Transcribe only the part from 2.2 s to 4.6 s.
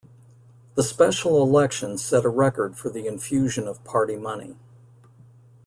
a record for the infusion of party money.